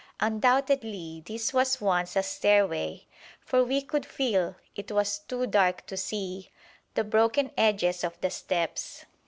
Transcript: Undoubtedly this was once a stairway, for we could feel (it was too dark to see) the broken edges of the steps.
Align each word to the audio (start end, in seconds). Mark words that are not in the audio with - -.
Undoubtedly 0.19 1.21
this 1.27 1.53
was 1.53 1.79
once 1.79 2.15
a 2.15 2.23
stairway, 2.23 3.05
for 3.39 3.63
we 3.63 3.83
could 3.83 4.03
feel 4.03 4.55
(it 4.75 4.91
was 4.91 5.19
too 5.19 5.45
dark 5.45 5.85
to 5.85 5.95
see) 5.95 6.49
the 6.95 7.03
broken 7.03 7.51
edges 7.55 8.03
of 8.03 8.19
the 8.19 8.31
steps. 8.31 9.05